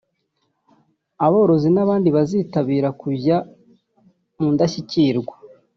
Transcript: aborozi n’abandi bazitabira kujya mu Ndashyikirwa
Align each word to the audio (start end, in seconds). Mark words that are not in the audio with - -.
aborozi 1.25 1.67
n’abandi 1.71 2.07
bazitabira 2.15 2.89
kujya 3.01 3.37
mu 4.39 4.47
Ndashyikirwa 4.53 5.35